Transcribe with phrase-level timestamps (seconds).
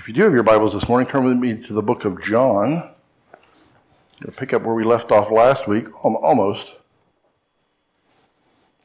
[0.00, 2.22] If you do have your Bibles this morning, turn with me to the book of
[2.22, 2.72] John.
[2.72, 3.38] I'm
[4.18, 6.78] going to pick up where we left off last week, almost.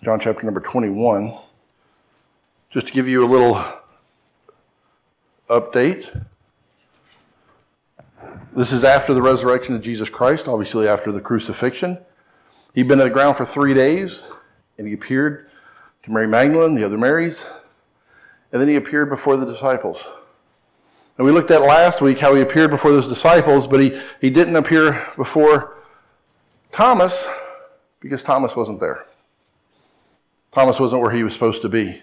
[0.04, 1.34] John chapter number 21.
[2.70, 3.64] Just to give you a little
[5.50, 6.26] update.
[8.52, 11.98] This is after the resurrection of Jesus Christ, obviously after the crucifixion.
[12.74, 14.30] He'd been on the ground for three days,
[14.78, 15.50] and he appeared
[16.04, 17.50] to Mary Magdalene, the other Marys,
[18.52, 20.06] and then he appeared before the disciples.
[21.18, 24.30] And we looked at last week how he appeared before those disciples, but he, he
[24.30, 25.78] didn't appear before
[26.72, 27.28] Thomas
[28.02, 29.06] because Thomas wasn't there.
[30.52, 32.02] Thomas wasn't where he was supposed to be.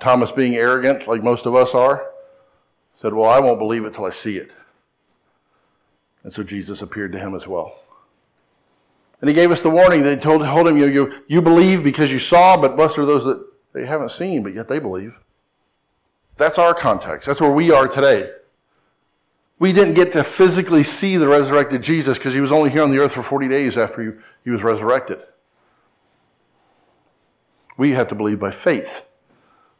[0.00, 2.04] Thomas, being arrogant, like most of us are,
[2.96, 4.52] said, Well, I won't believe it till I see it.
[6.24, 7.78] And so Jesus appeared to him as well.
[9.20, 11.84] And he gave us the warning that he told, told him, you, you, you believe
[11.84, 15.18] because you saw, but blessed are those that they haven't seen, but yet they believe.
[16.36, 17.26] That's our context.
[17.26, 18.30] That's where we are today.
[19.58, 22.90] We didn't get to physically see the resurrected Jesus because he was only here on
[22.90, 25.20] the earth for 40 days after he, was resurrected.
[27.76, 29.10] We have to believe by faith,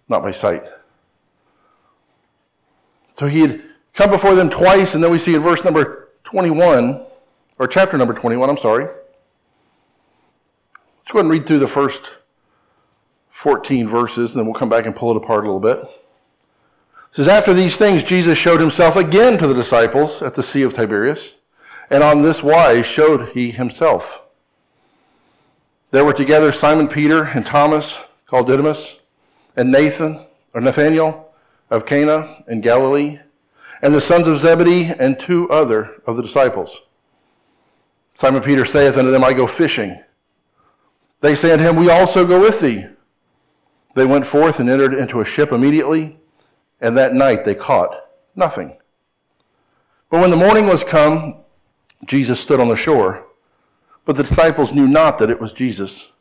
[0.09, 0.63] not by sight.
[3.13, 3.63] So he had
[3.93, 7.07] come before them twice, and then we see in verse number 21,
[7.59, 8.85] or chapter number 21, I'm sorry.
[8.85, 9.03] Let's
[11.13, 12.21] go ahead and read through the first
[13.29, 15.79] 14 verses, and then we'll come back and pull it apart a little bit.
[17.15, 20.65] It says, After these things, Jesus showed himself again to the disciples at the Sea
[20.65, 21.39] of Tiberias,
[21.91, 24.33] and on this wise showed he himself.
[25.93, 29.07] There were together Simon Peter and Thomas, called Didymus,
[29.55, 31.33] and Nathan, or Nathanael,
[31.71, 33.21] of Cana in Galilee,
[33.83, 36.81] and the sons of Zebedee, and two other of the disciples.
[38.15, 40.03] Simon Peter saith unto them, I go fishing.
[41.21, 42.87] They say unto him, We also go with thee.
[43.95, 46.19] They went forth and entered into a ship immediately
[46.85, 48.77] and that night they caught nothing.
[50.11, 51.39] But when the morning was come,
[52.05, 53.27] Jesus stood on the shore,
[54.05, 56.13] but the disciples knew not that it was Jesus.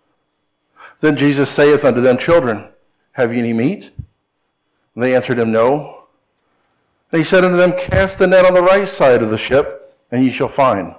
[1.02, 2.72] Then Jesus saith unto them, Children,
[3.12, 3.92] have ye any meat?
[4.96, 6.06] And they answered him, No.
[7.12, 9.94] And he said unto them, Cast the net on the right side of the ship,
[10.12, 10.96] and ye shall find.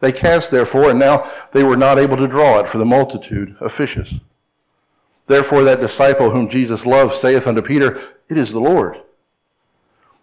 [0.00, 3.56] They cast therefore, and now they were not able to draw it for the multitude
[3.60, 4.14] of fishes.
[5.30, 8.96] Therefore that disciple whom Jesus loved saith unto Peter, it is the Lord.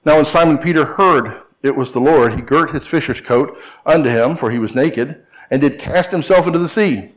[0.03, 4.09] Now when Simon Peter heard it was the Lord, he girt his fisher's coat unto
[4.09, 7.13] him, for he was naked, and did cast himself into the sea.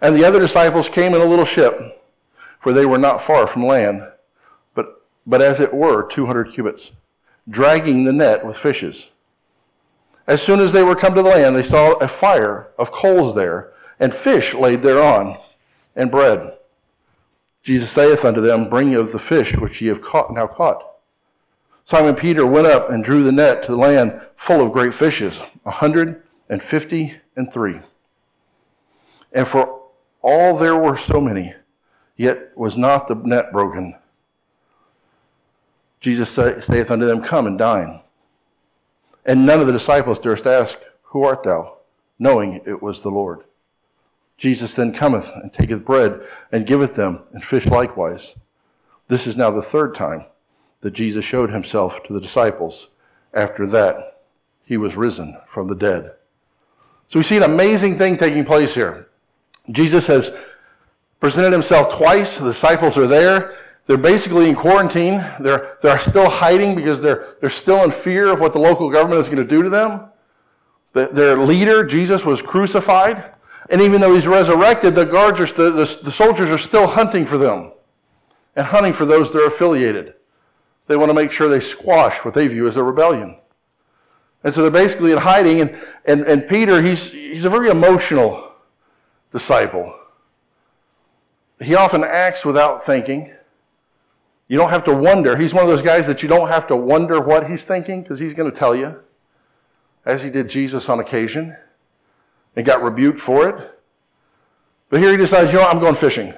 [0.00, 2.02] And the other disciples came in a little ship,
[2.58, 4.08] for they were not far from land,
[4.72, 6.92] but, but as it were two hundred cubits,
[7.50, 9.12] dragging the net with fishes.
[10.28, 13.34] As soon as they were come to the land, they saw a fire of coals
[13.34, 15.36] there, and fish laid thereon,
[15.94, 16.56] and bread.
[17.62, 20.96] Jesus saith unto them, Bring of the fish which ye have caught, now caught.
[21.84, 25.42] Simon Peter went up and drew the net to the land full of great fishes,
[25.66, 27.78] a hundred and fifty and three.
[29.32, 29.82] And for
[30.22, 31.54] all there were so many,
[32.16, 33.96] yet was not the net broken.
[36.00, 38.00] Jesus saith unto them, Come and dine.
[39.24, 41.76] And none of the disciples durst ask, Who art thou?
[42.22, 43.42] knowing it was the Lord.
[44.42, 46.20] Jesus then cometh and taketh bread
[46.50, 48.36] and giveth them, and fish likewise.
[49.06, 50.24] This is now the third time
[50.80, 52.94] that Jesus showed himself to the disciples.
[53.34, 54.22] After that,
[54.64, 56.10] he was risen from the dead.
[57.06, 59.10] So we see an amazing thing taking place here.
[59.70, 60.48] Jesus has
[61.20, 62.38] presented himself twice.
[62.38, 63.54] The disciples are there.
[63.86, 65.24] They're basically in quarantine.
[65.38, 69.20] They're, they're still hiding because they're, they're still in fear of what the local government
[69.20, 70.10] is going to do to them.
[70.94, 73.32] The, their leader, Jesus, was crucified.
[73.70, 77.24] And even though he's resurrected, the guards are st- the, the soldiers are still hunting
[77.24, 77.72] for them
[78.56, 80.14] and hunting for those that are affiliated.
[80.88, 83.36] They want to make sure they squash what they view as a rebellion.
[84.44, 85.60] And so they're basically in hiding.
[85.60, 88.52] And, and, and Peter, he's, he's a very emotional
[89.30, 89.94] disciple.
[91.60, 93.32] He often acts without thinking.
[94.48, 95.36] You don't have to wonder.
[95.36, 98.18] He's one of those guys that you don't have to wonder what he's thinking because
[98.18, 99.00] he's going to tell you,
[100.04, 101.56] as he did Jesus on occasion
[102.56, 103.70] and got rebuked for it.
[104.90, 106.34] But here he decides, you know what, I'm going fishing.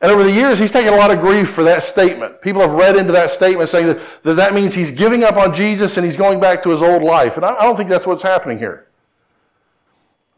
[0.00, 2.42] And over the years, he's taken a lot of grief for that statement.
[2.42, 5.54] People have read into that statement saying that that, that means he's giving up on
[5.54, 7.36] Jesus and he's going back to his old life.
[7.36, 8.88] And I, I don't think that's what's happening here.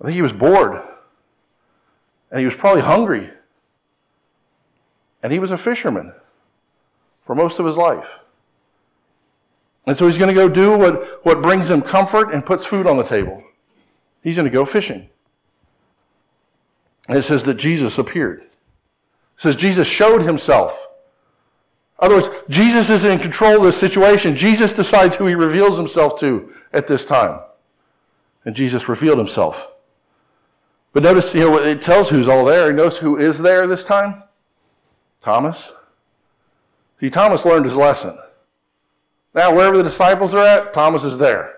[0.00, 0.82] I think he was bored.
[2.30, 3.30] And he was probably hungry.
[5.22, 6.12] And he was a fisherman
[7.25, 8.20] for most of his life.
[9.87, 12.87] And so he's going to go do what, what brings him comfort and puts food
[12.87, 13.42] on the table.
[14.25, 15.09] He's going to go fishing.
[17.09, 18.41] And it says that Jesus appeared.
[18.41, 18.49] It
[19.37, 20.94] says Jesus showed himself.
[22.00, 24.35] In other words, Jesus is in control of this situation.
[24.35, 27.38] Jesus decides who he reveals himself to at this time.
[28.47, 29.76] And Jesus revealed himself.
[30.94, 32.73] But notice, you know, it tells who's all there.
[32.73, 34.23] Notice who is there this time?
[35.21, 35.75] Thomas.
[36.99, 38.17] See, Thomas learned his lesson.
[39.35, 41.53] Now, wherever the disciples are at, Thomas is there.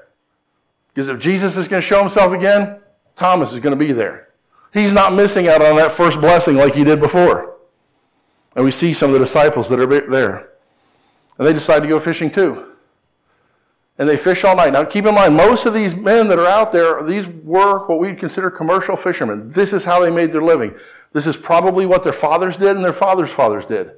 [0.96, 2.80] Because if Jesus is going to show himself again,
[3.16, 4.30] Thomas is going to be there.
[4.72, 7.58] He's not missing out on that first blessing like he did before.
[8.54, 10.52] And we see some of the disciples that are there.
[11.36, 12.76] And they decide to go fishing too.
[13.98, 14.72] And they fish all night.
[14.72, 17.98] Now, keep in mind, most of these men that are out there, these were what
[17.98, 19.50] we'd consider commercial fishermen.
[19.50, 20.74] This is how they made their living.
[21.12, 23.92] This is probably what their fathers did and their fathers' fathers did.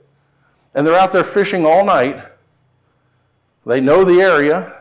[0.74, 2.24] And they're out there fishing all night.
[3.64, 4.77] They know the area.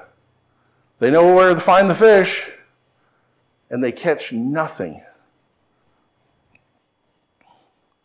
[1.00, 2.52] They know where to find the fish.
[3.70, 5.04] And they catch nothing.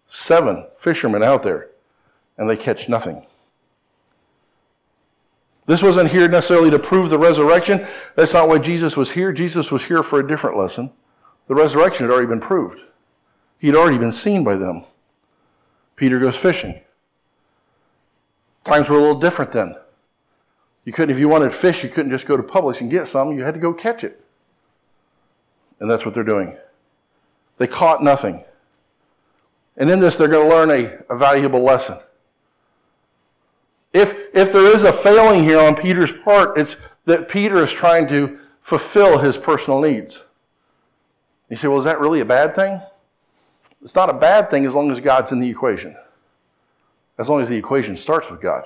[0.07, 1.71] Seven fishermen out there,
[2.37, 3.25] and they catch nothing.
[5.65, 7.81] This wasn't here necessarily to prove the resurrection.
[8.17, 9.33] That's not why Jesus was here.
[9.33, 10.93] Jesus was here for a different lesson.
[11.47, 12.81] The resurrection had already been proved,
[13.59, 14.85] he had already been seen by them.
[15.97, 16.81] Peter goes fishing.
[18.65, 19.77] Times were a little different then.
[20.85, 23.37] You couldn't, if you wanted fish, you couldn't just go to Publix and get some.
[23.37, 24.25] You had to go catch it.
[25.81, 26.57] And that's what they're doing.
[27.59, 28.45] They caught nothing.
[29.77, 31.99] And in this, they're going to learn a, a valuable lesson.
[33.93, 38.07] If, if there is a failing here on Peter's part, it's that Peter is trying
[38.09, 40.29] to fulfill his personal needs.
[41.51, 42.81] You say, well, is that really a bad thing?
[43.83, 45.97] It's not a bad thing as long as God's in the equation,
[47.19, 48.65] as long as the equation starts with God.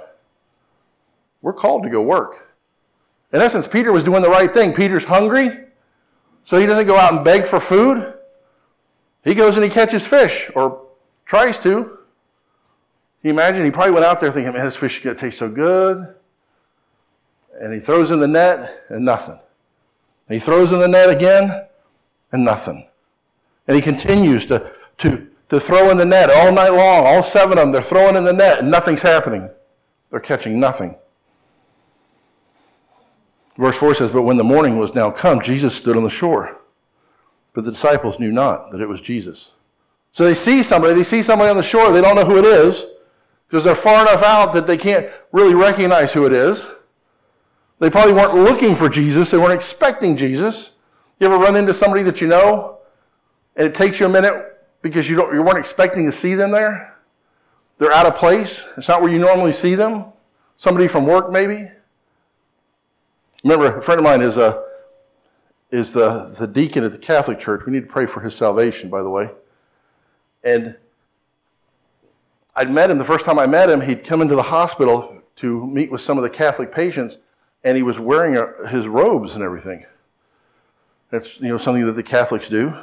[1.47, 2.57] We're called to go work.
[3.33, 4.73] In essence, Peter was doing the right thing.
[4.73, 5.47] Peter's hungry,
[6.43, 8.19] so he doesn't go out and beg for food.
[9.23, 10.87] He goes and he catches fish, or
[11.25, 11.99] Tries to.
[13.23, 13.65] You imagine?
[13.65, 16.17] He probably went out there thinking, man, this fish is going to taste so good.
[17.61, 19.39] And he throws in the net and nothing.
[20.29, 21.69] And he throws in the net again
[22.33, 22.89] and nothing.
[23.69, 27.07] And he continues to, to, to throw in the net all night long.
[27.07, 29.49] All seven of them, they're throwing in the net and nothing's happening.
[30.11, 30.97] They're catching nothing.
[33.59, 36.61] Verse 4 says, But when the morning was now come, Jesus stood on the shore.
[37.55, 39.55] But the disciples knew not that it was Jesus.
[40.11, 42.45] So they see somebody, they see somebody on the shore, they don't know who it
[42.45, 42.95] is
[43.49, 46.71] because they're far enough out that they can't really recognize who it is.
[47.79, 50.83] They probably weren't looking for Jesus, they weren't expecting Jesus.
[51.21, 52.79] You ever run into somebody that you know
[53.57, 56.51] and it takes you a minute because you, don't, you weren't expecting to see them
[56.51, 56.95] there?
[57.79, 58.73] They're out of place.
[58.77, 60.07] It's not where you normally see them.
[60.57, 61.71] Somebody from work, maybe.
[63.47, 64.65] Remember, a friend of mine is, a,
[65.71, 67.65] is the, the deacon at the Catholic Church.
[67.65, 69.31] We need to pray for his salvation, by the way.
[70.43, 70.77] And
[72.57, 73.81] I'd met him the first time I met him.
[73.81, 77.19] He'd come into the hospital to meet with some of the Catholic patients,
[77.63, 79.87] and he was wearing a, his robes and everything.
[81.11, 82.75] That's you know something that the Catholics do.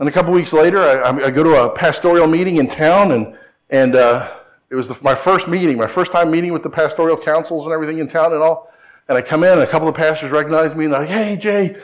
[0.00, 3.36] And a couple weeks later, I, I, go to a pastoral meeting in town, and
[3.68, 4.30] and uh,
[4.70, 7.74] it was the, my first meeting, my first time meeting with the pastoral councils and
[7.74, 8.72] everything in town and all.
[9.08, 11.36] And I come in, and a couple of pastors recognize me, and they're like, "Hey,
[11.36, 11.76] Jay,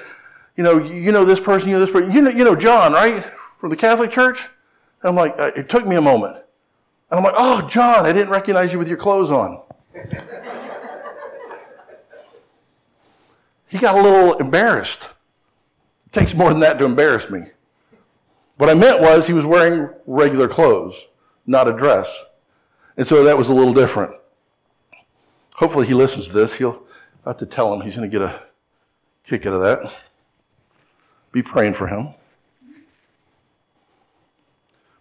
[0.56, 2.92] you know, you know this person, you know this person, you know, you know John,
[2.92, 3.24] right?
[3.62, 4.48] from the Catholic Church?
[5.02, 6.34] And I'm like, it took me a moment.
[7.10, 9.62] And I'm like, oh, John, I didn't recognize you with your clothes on.
[13.68, 15.14] he got a little embarrassed.
[16.06, 17.44] It takes more than that to embarrass me.
[18.56, 21.06] What I meant was he was wearing regular clothes,
[21.46, 22.34] not a dress.
[22.96, 24.12] And so that was a little different.
[25.54, 26.52] Hopefully he listens to this.
[26.52, 26.82] He'll
[27.30, 28.42] have to tell him he's going to get a
[29.24, 29.92] kick out of that.
[31.30, 32.08] Be praying for him.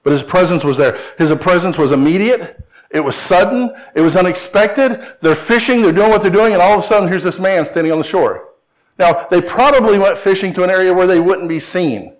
[0.03, 0.97] But his presence was there.
[1.17, 2.63] His presence was immediate.
[2.89, 3.73] It was sudden.
[3.95, 4.99] It was unexpected.
[5.21, 5.81] They're fishing.
[5.81, 6.53] They're doing what they're doing.
[6.53, 8.49] And all of a sudden, here's this man standing on the shore.
[8.97, 12.15] Now, they probably went fishing to an area where they wouldn't be seen.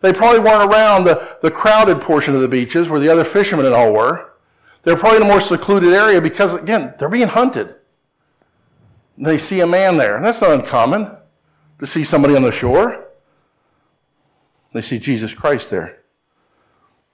[0.00, 3.66] They probably weren't around the, the crowded portion of the beaches where the other fishermen
[3.66, 4.32] and all were.
[4.82, 7.76] They're probably in a more secluded area because, again, they're being hunted.
[9.22, 10.20] They see a man there.
[10.20, 11.16] That's not uncommon
[11.78, 13.06] to see somebody on the shore.
[14.72, 16.00] They see Jesus Christ there.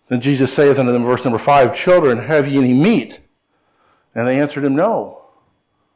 [0.09, 3.21] Then Jesus saith unto them, verse number five, Children, have ye any meat?
[4.15, 5.17] And they answered him, No.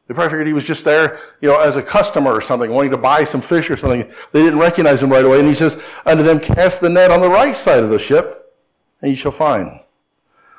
[0.07, 2.91] They probably figured he was just there, you know, as a customer or something, wanting
[2.91, 4.01] to buy some fish or something.
[4.33, 5.39] They didn't recognize him right away.
[5.39, 8.53] And he says, Unto them, cast the net on the right side of the ship,
[9.01, 9.79] and ye shall find.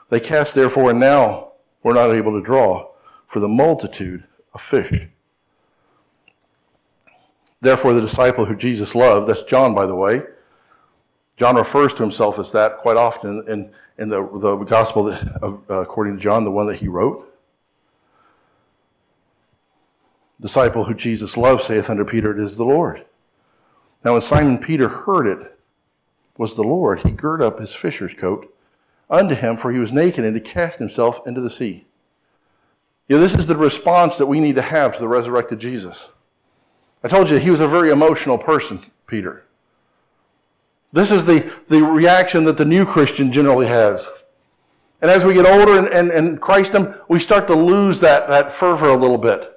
[0.09, 1.53] They cast therefore, and now
[1.85, 2.91] were not able to draw
[3.29, 5.07] for the multitude of fish.
[7.65, 10.21] Therefore, the disciple who Jesus loved, that's John, by the way,
[11.39, 15.81] John refers to himself as that quite often in, in the, the gospel, that, uh,
[15.81, 17.27] according to John, the one that he wrote.
[20.43, 23.03] Disciple who Jesus loved saith unto Peter, It is the Lord.
[24.05, 25.59] Now, when Simon Peter heard it
[26.37, 28.55] was the Lord, he girt up his fisher's coat
[29.09, 31.87] unto him, for he was naked, and he cast himself into the sea.
[33.09, 36.11] You know, this is the response that we need to have to the resurrected Jesus.
[37.05, 39.45] I told you he was a very emotional person, Peter.
[40.93, 44.25] This is the, the reaction that the new Christian generally has.
[45.03, 48.49] And as we get older and, and, and Christendom, we start to lose that, that
[48.49, 49.53] fervor a little bit.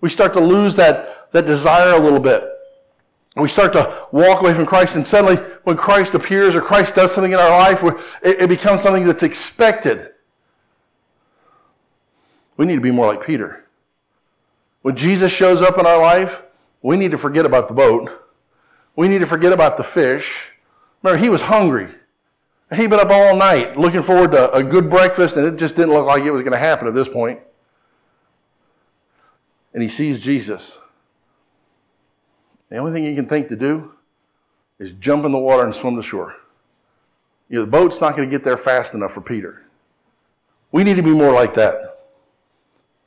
[0.00, 2.44] We start to lose that, that desire a little bit.
[3.34, 7.12] We start to walk away from Christ, and suddenly, when Christ appears or Christ does
[7.12, 7.82] something in our life,
[8.22, 10.10] it, it becomes something that's expected.
[12.56, 13.66] We need to be more like Peter.
[14.82, 16.45] When Jesus shows up in our life,
[16.82, 18.10] we need to forget about the boat.
[18.94, 20.52] We need to forget about the fish.
[21.02, 21.88] Remember, he was hungry.
[22.74, 25.92] He'd been up all night looking forward to a good breakfast, and it just didn't
[25.92, 27.40] look like it was going to happen at this point.
[29.72, 30.78] And he sees Jesus.
[32.68, 33.92] The only thing he can think to do
[34.78, 36.34] is jump in the water and swim to shore.
[37.48, 39.62] You know, the boat's not going to get there fast enough for Peter.
[40.72, 41.85] We need to be more like that.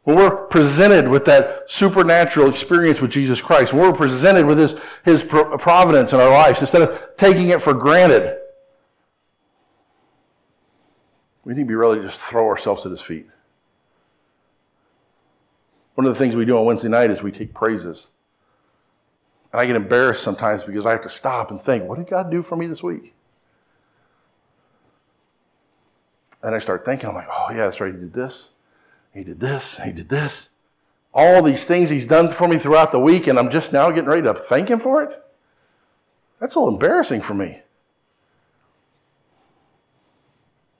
[0.03, 4.81] When we're presented with that supernatural experience with Jesus Christ, when we're presented with his,
[5.03, 8.39] his providence in our lives, instead of taking it for granted,
[11.43, 13.27] we need to be really just throw ourselves at his feet.
[15.95, 18.11] One of the things we do on Wednesday night is we take praises.
[19.51, 22.31] And I get embarrassed sometimes because I have to stop and think, what did God
[22.31, 23.15] do for me this week?
[26.41, 27.93] And I start thinking, I'm like, oh, yeah, that's right.
[27.93, 28.53] He did this.
[29.13, 29.81] He did this.
[29.83, 30.51] He did this.
[31.13, 34.09] All these things he's done for me throughout the week, and I'm just now getting
[34.09, 35.23] ready to thank him for it?
[36.39, 37.59] That's a little embarrassing for me.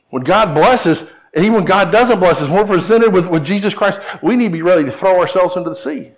[0.10, 3.74] When God blesses, and even when God doesn't bless us, we're presented with, with Jesus
[3.74, 6.12] Christ, we need to be ready to throw ourselves into the sea.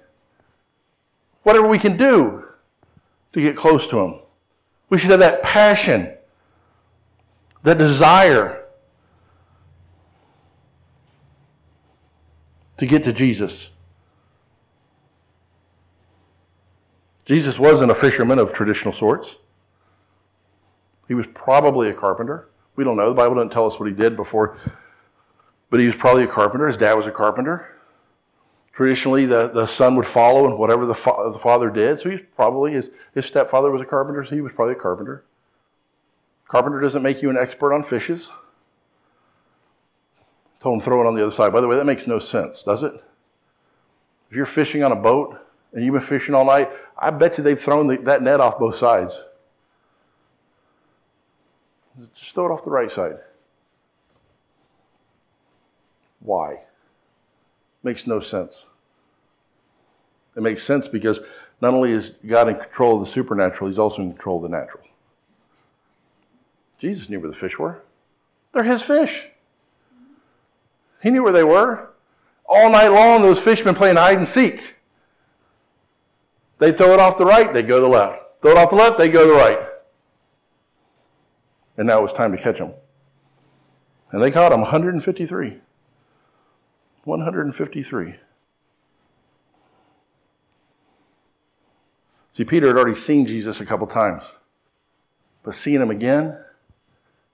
[1.43, 2.45] Whatever we can do
[3.33, 4.19] to get close to Him.
[4.89, 6.13] We should have that passion,
[7.63, 8.60] that desire
[12.81, 13.69] to get to Jesus.
[17.25, 19.37] Jesus wasn't a fisherman of traditional sorts.
[21.07, 22.49] He was probably a carpenter.
[22.75, 23.07] We don't know.
[23.07, 24.57] The Bible doesn't tell us what he did before,
[25.69, 26.65] but he was probably a carpenter.
[26.65, 27.67] His dad was a carpenter.
[28.73, 31.99] Traditionally, the, the son would follow in whatever the, fa- the father did.
[31.99, 35.23] So he's probably, his, his stepfather was a carpenter, so he was probably a carpenter.
[36.47, 38.31] Carpenter doesn't make you an expert on fishes.
[40.61, 41.51] Told him throw it on the other side.
[41.51, 42.93] By the way, that makes no sense, does it?
[44.29, 45.37] If you're fishing on a boat
[45.73, 48.59] and you've been fishing all night, I bet you they've thrown the, that net off
[48.59, 49.23] both sides.
[52.13, 53.17] Just throw it off the right side.
[56.19, 56.59] Why?
[57.81, 58.69] Makes no sense.
[60.35, 61.27] It makes sense because
[61.59, 64.57] not only is God in control of the supernatural, He's also in control of the
[64.57, 64.83] natural.
[66.77, 67.81] Jesus knew where the fish were.
[68.51, 69.27] They're His fish.
[71.01, 71.89] He knew where they were.
[72.47, 74.75] All night long, those fishermen playing hide and seek.
[76.59, 78.23] They throw it off the right, they go to the left.
[78.41, 79.67] Throw it off the left, they go to the right.
[81.77, 82.73] And now it was time to catch them.
[84.11, 85.57] And they caught them 153.
[87.03, 88.15] 153.
[92.33, 94.35] See, Peter had already seen Jesus a couple times.
[95.43, 96.37] But seeing him again,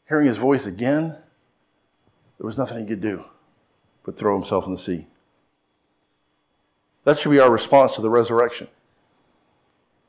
[0.08, 3.26] hearing his voice again, there was nothing he could do
[4.08, 5.06] but throw himself in the sea.
[7.04, 8.68] That should be our response to the resurrection.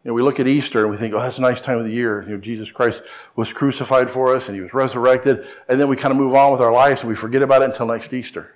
[0.04, 1.84] You know, we look at Easter and we think, oh, that's a nice time of
[1.84, 2.22] the year.
[2.22, 3.02] You know, Jesus Christ
[3.34, 5.44] was crucified for us and he was resurrected.
[5.68, 7.70] And then we kind of move on with our lives and we forget about it
[7.70, 8.54] until next Easter.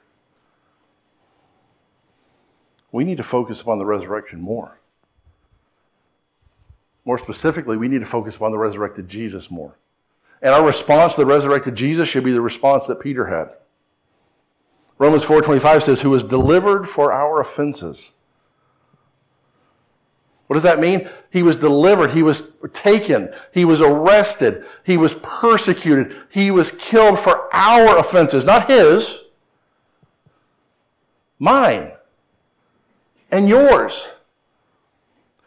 [2.92, 4.78] We need to focus upon the resurrection more.
[7.04, 9.76] More specifically, we need to focus upon the resurrected Jesus more.
[10.40, 13.56] And our response to the resurrected Jesus should be the response that Peter had.
[15.02, 18.18] Romans 4:25 says, "Who was delivered for our offenses."
[20.46, 21.08] What does that mean?
[21.30, 22.10] He was delivered.
[22.10, 23.34] He was taken.
[23.50, 24.64] He was arrested.
[24.84, 26.14] He was persecuted.
[26.28, 29.30] He was killed for our offenses, not his,
[31.40, 31.90] mine
[33.32, 34.20] and yours.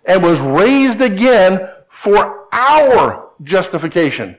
[0.06, 4.36] And was raised again for our justification.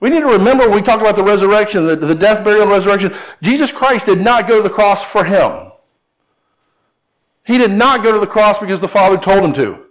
[0.00, 2.70] We need to remember when we talk about the resurrection, the, the death, burial, and
[2.70, 3.12] resurrection,
[3.42, 5.72] Jesus Christ did not go to the cross for him.
[7.44, 9.86] He did not go to the cross because the Father told him to.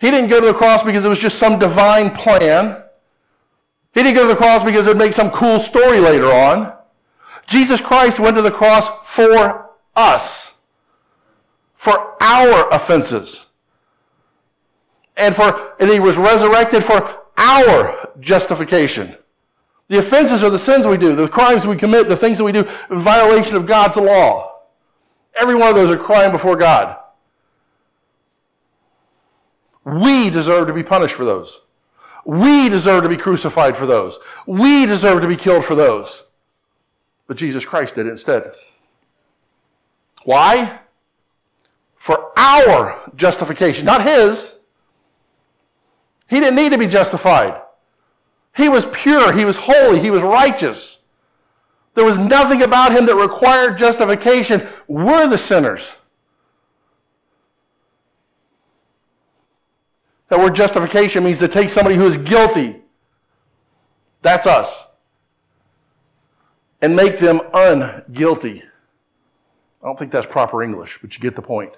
[0.00, 2.82] He didn't go to the cross because it was just some divine plan.
[3.92, 6.74] He didn't go to the cross because it would make some cool story later on.
[7.46, 10.66] Jesus Christ went to the cross for us,
[11.74, 13.48] for our offenses.
[15.16, 19.08] And for and he was resurrected for our justification.
[19.88, 22.52] The offenses are the sins we do, the crimes we commit, the things that we
[22.52, 24.60] do in violation of God's law.
[25.40, 26.96] Every one of those are crime before God.
[29.84, 31.62] We deserve to be punished for those.
[32.24, 34.18] We deserve to be crucified for those.
[34.46, 36.26] We deserve to be killed for those.
[37.26, 38.52] But Jesus Christ did it instead.
[40.24, 40.80] Why?
[41.96, 44.66] For our justification, not his.
[46.28, 47.60] He didn't need to be justified.
[48.56, 51.04] He was pure, he was holy, he was righteous.
[51.94, 54.62] There was nothing about him that required justification.
[54.86, 55.96] We're the sinners.
[60.28, 62.82] That word justification means to take somebody who is guilty.
[64.22, 64.92] That's us.
[66.82, 68.62] And make them unguilty.
[69.82, 71.74] I don't think that's proper English, but you get the point.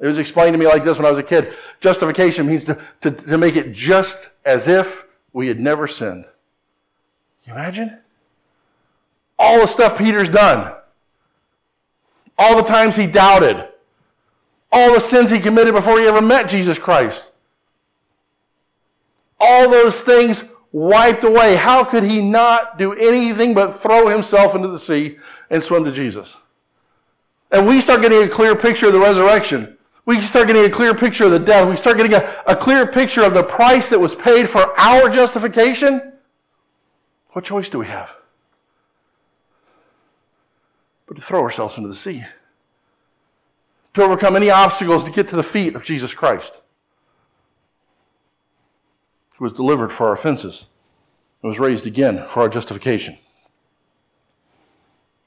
[0.00, 1.54] It was explained to me like this when I was a kid.
[1.80, 6.24] Justification means to, to, to make it just as if we had never sinned.
[7.44, 7.98] Can you imagine?
[9.38, 10.74] All the stuff Peter's done.
[12.38, 13.68] All the times he doubted
[14.70, 17.34] all the sins he committed before he ever met Jesus Christ.
[19.40, 21.56] All those things wiped away.
[21.56, 25.16] How could he not do anything but throw himself into the sea
[25.50, 26.36] and swim to Jesus?
[27.50, 29.77] And we start getting a clear picture of the resurrection.
[30.08, 31.68] We start getting a clear picture of the death.
[31.68, 35.10] We start getting a, a clear picture of the price that was paid for our
[35.10, 36.14] justification.
[37.32, 38.16] What choice do we have?
[41.06, 42.24] But to throw ourselves into the sea
[43.92, 46.62] to overcome any obstacles to get to the feet of Jesus Christ,
[49.36, 50.68] who was delivered for our offenses
[51.42, 53.18] and was raised again for our justification.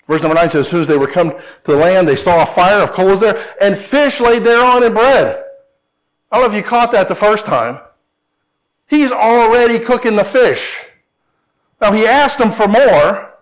[0.07, 2.43] Verse number 9 says, As soon as they were come to the land, they saw
[2.43, 5.43] a fire of coals there, and fish laid thereon and bread.
[6.31, 7.79] I don't know if you caught that the first time.
[8.87, 10.85] He's already cooking the fish.
[11.79, 13.33] Now, he asked them for more,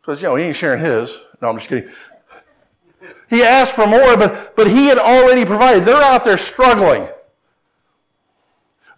[0.00, 1.22] because, you know, he ain't sharing his.
[1.40, 1.90] No, I'm just kidding.
[3.30, 5.84] He asked for more, but, but he had already provided.
[5.84, 7.06] They're out there struggling.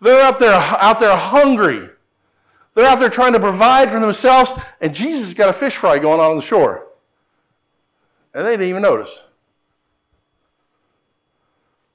[0.00, 1.89] They're out there, out there hungry.
[2.80, 5.98] They're out there trying to provide for themselves, and Jesus has got a fish fry
[5.98, 6.86] going on on the shore.
[8.32, 9.22] And they didn't even notice.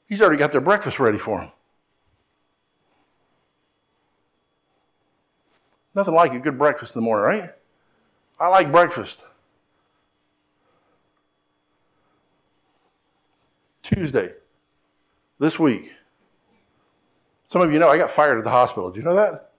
[0.08, 1.50] He's already got their breakfast ready for them.
[5.96, 7.50] Nothing like a good breakfast in the morning, right?
[8.40, 9.26] I like breakfast.
[13.82, 14.34] Tuesday,
[15.40, 15.96] this week.
[17.48, 18.92] Some of you know I got fired at the hospital.
[18.92, 19.50] Do you know that?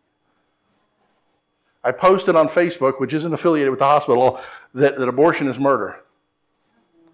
[1.86, 4.40] I posted on Facebook, which isn't affiliated with the hospital,
[4.74, 6.00] that, that abortion is murder.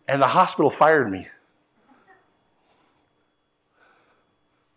[0.08, 1.28] And the hospital fired me.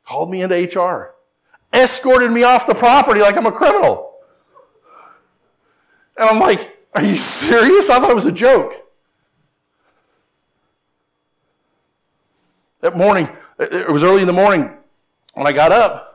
[0.03, 1.15] Called me into HR.
[1.71, 4.15] Escorted me off the property like I'm a criminal.
[6.17, 7.89] And I'm like, are you serious?
[7.89, 8.73] I thought it was a joke.
[12.81, 13.29] That morning,
[13.59, 14.77] it was early in the morning
[15.35, 16.14] when I got up,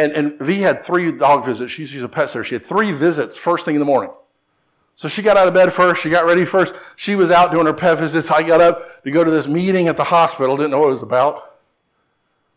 [0.00, 1.70] and, and V had three dog visits.
[1.70, 2.42] She's, she's a pet sitter.
[2.42, 4.10] She had three visits first thing in the morning.
[4.94, 6.02] So she got out of bed first.
[6.02, 6.74] She got ready first.
[6.96, 8.30] She was out doing her pet visits.
[8.30, 10.56] I got up to go to this meeting at the hospital.
[10.56, 11.58] Didn't know what it was about.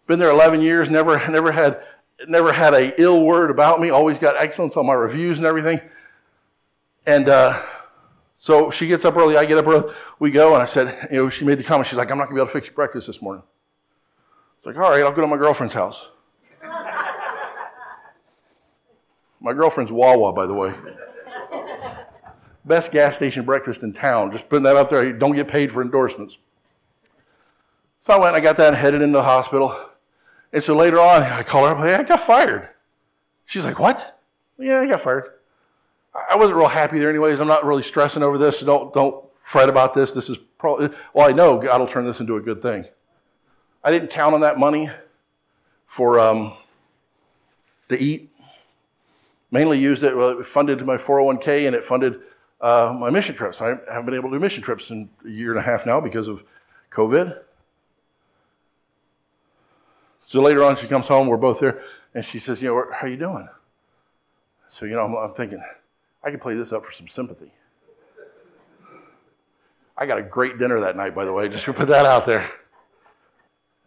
[0.08, 0.90] Been there 11 years.
[0.90, 1.84] Never, never had,
[2.28, 3.90] never had a ill word about me.
[3.90, 5.80] Always got excellence on my reviews and everything.
[7.06, 7.62] And uh,
[8.36, 11.18] so she gets up early, I get up early, we go, and I said, you
[11.18, 12.76] know, she made the comment, she's like, I'm not gonna be able to fix your
[12.76, 13.44] breakfast this morning.
[14.58, 16.10] It's like, all right, I'll go to my girlfriend's house.
[19.44, 20.74] My girlfriend's Wawa, by the way.
[22.66, 24.32] Best gas station breakfast in town.
[24.32, 25.12] Just putting that out there.
[25.12, 26.40] Don't get paid for endorsements.
[28.02, 29.78] So I went, I got that and headed into the hospital.
[30.54, 32.70] And so later on, I call her up, hey, I got fired.
[33.46, 34.18] She's like, what?
[34.58, 35.26] Yeah, I got fired.
[36.30, 37.42] I wasn't real happy there anyways.
[37.42, 38.60] I'm not really stressing over this.
[38.60, 40.14] So don't, don't fret about this.
[40.14, 42.86] This is probably, well, I know God will turn this into a good thing.
[43.84, 44.90] I didn't count on that money
[45.86, 46.54] for, um,
[47.90, 48.33] to eat.
[49.54, 52.22] Mainly used it, well, it funded my 401k and it funded
[52.60, 53.62] uh, my mission trips.
[53.62, 56.02] I haven't been able to do mission trips in a year and a half now
[56.02, 56.44] because of
[56.90, 57.40] COVID.
[60.24, 61.28] So later on, she comes home.
[61.28, 61.84] We're both there,
[62.16, 63.48] and she says, "You know, how are you doing?"
[64.70, 65.62] So you know, I'm, I'm thinking,
[66.24, 67.52] I can play this up for some sympathy.
[69.96, 72.26] I got a great dinner that night, by the way, just to put that out
[72.26, 72.50] there.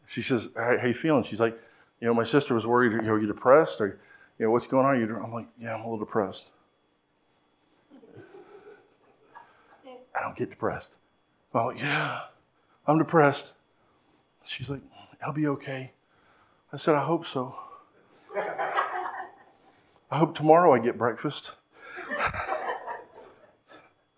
[0.07, 1.25] She says, How, how you feeling?
[1.25, 1.59] She's like,
[2.01, 2.93] You know, my sister was worried.
[2.93, 3.81] You know, are you depressed?
[3.81, 3.99] Or,
[4.39, 5.25] you know, what's going on?
[5.25, 6.51] I'm like, Yeah, I'm a little depressed.
[9.87, 10.97] I don't get depressed.
[11.53, 12.21] Well, yeah.
[12.87, 13.55] I'm depressed.
[14.45, 14.81] She's like,
[15.21, 15.93] It'll be okay.
[16.73, 17.57] I said, I hope so.
[20.11, 21.53] I hope tomorrow I get breakfast.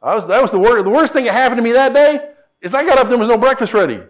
[0.02, 2.34] I was, that was the, wor- the worst thing that happened to me that day
[2.60, 4.00] is I got up there was no breakfast ready.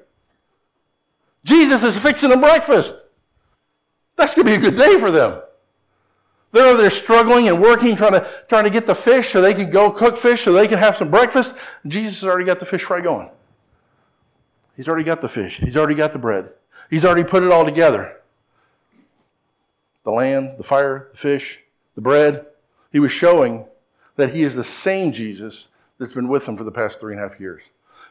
[1.45, 3.07] Jesus is fixing them breakfast.
[4.17, 5.41] That's going to be a good day for them.
[6.53, 9.53] They're over there struggling and working, trying to, trying to get the fish so they
[9.53, 11.57] can go cook fish so they can have some breakfast.
[11.87, 13.29] Jesus has already got the fish fry going.
[14.77, 15.59] He's already got the fish.
[15.59, 16.53] He's already got the bread.
[16.89, 18.17] He's already put it all together.
[20.05, 21.65] The land, the fire, the fish,
[21.97, 22.47] the bread.
[22.93, 23.67] He was showing
[24.17, 27.21] that he is the same Jesus that's been with them for the past three and
[27.21, 27.63] a half years.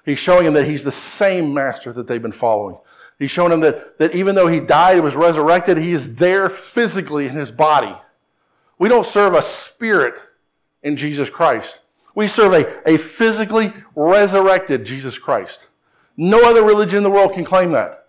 [0.06, 2.78] He's showing them that he's the same master that they've been following.
[3.18, 6.50] He's showing them that, that even though he died and was resurrected, he is there
[6.50, 7.96] physically in his body.
[8.80, 10.16] We don't serve a spirit
[10.84, 11.82] in Jesus Christ.
[12.16, 15.70] We serve a, a physically resurrected Jesus Christ.
[16.16, 18.08] No other religion in the world can claim that.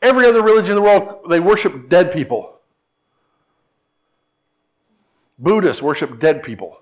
[0.00, 2.58] Every other religion in the world, they worship dead people.
[5.38, 6.80] Buddhists worship dead people.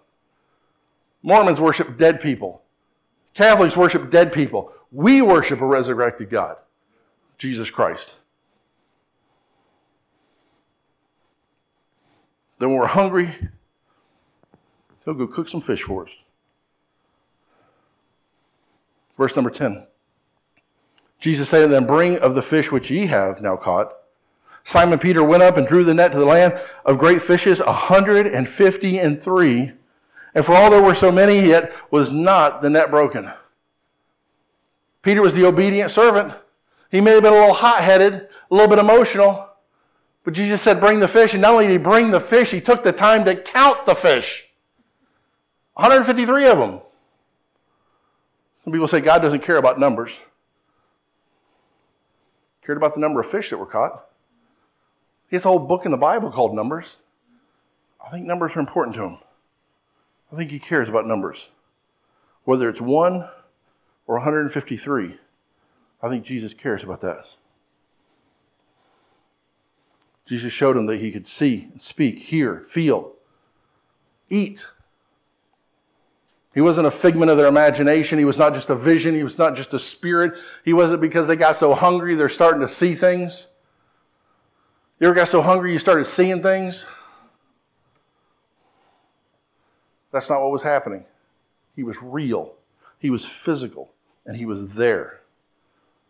[1.23, 2.63] Mormons worship dead people.
[3.35, 4.73] Catholics worship dead people.
[4.93, 6.57] We worship a resurrected God,
[7.39, 8.18] Jesus Christ.
[12.59, 13.31] Then when we're hungry,
[15.05, 16.13] he'll go cook some fish for us.
[19.17, 19.87] Verse number 10.
[21.19, 23.93] Jesus said to them, Bring of the fish which ye have now caught.
[24.63, 27.73] Simon Peter went up and drew the net to the land of great fishes, a
[27.73, 29.73] hundred and fifty and three.
[30.35, 33.31] And for all there were so many, yet was not the net broken.
[35.03, 36.35] Peter was the obedient servant.
[36.91, 39.48] He may have been a little hot headed, a little bit emotional,
[40.25, 41.35] but Jesus said, Bring the fish.
[41.35, 43.95] And not only did he bring the fish, he took the time to count the
[43.95, 44.49] fish
[45.79, 46.81] 153 of them.
[48.65, 50.11] Some people say God doesn't care about numbers.
[52.61, 54.07] He cared about the number of fish that were caught.
[55.31, 56.97] He has a whole book in the Bible called Numbers.
[58.05, 59.19] I think numbers are important to him.
[60.33, 61.49] I think he cares about numbers.
[62.45, 63.29] Whether it's one
[64.07, 65.17] or 153,
[66.03, 67.25] I think Jesus cares about that.
[70.29, 73.15] Jesus showed him that he could see, speak, hear, feel,
[74.29, 74.71] eat.
[76.53, 78.19] He wasn't a figment of their imagination.
[78.19, 79.15] He was not just a vision.
[79.15, 80.39] He was not just a spirit.
[80.67, 83.55] He wasn't because they got so hungry they're starting to see things.
[85.01, 86.85] You ever got so hungry you started seeing things?
[90.13, 91.05] That's not what was happening.
[91.75, 92.55] He was real,
[92.99, 93.93] he was physical,
[94.27, 95.21] and he was there.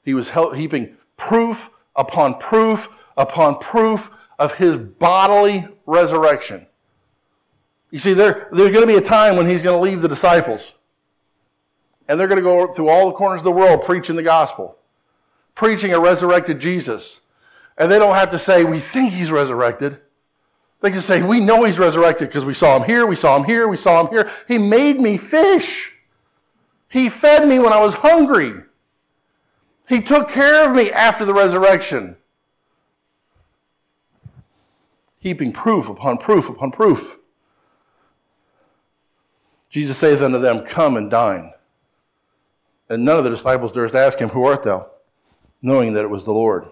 [0.02, 6.66] He was heaping proof upon proof upon proof of his bodily resurrection.
[7.90, 10.08] You see, there, there's going to be a time when he's going to leave the
[10.08, 10.72] disciples.
[12.08, 14.78] And they're going to go through all the corners of the world preaching the gospel,
[15.54, 17.22] preaching a resurrected Jesus.
[17.76, 20.00] And they don't have to say, we think he's resurrected.
[20.80, 23.44] They can say, we know he's resurrected because we saw him here, we saw him
[23.44, 24.30] here, we saw him here.
[24.46, 25.98] He made me fish.
[26.88, 28.52] He fed me when I was hungry.
[29.88, 32.16] He took care of me after the resurrection.
[35.20, 37.18] Heaping proof upon proof upon proof.
[39.70, 41.53] Jesus saith unto them, Come and dine.
[42.88, 44.88] And none of the disciples durst ask him, Who art thou?
[45.62, 46.66] knowing that it was the Lord.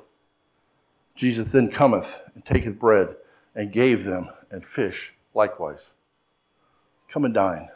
[1.15, 3.17] Jesus then cometh and taketh bread
[3.55, 5.95] and gave them and fish likewise.
[7.09, 7.69] Come and dine.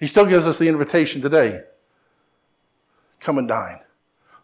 [0.00, 1.62] He still gives us the invitation today.
[3.20, 3.78] Come and dine.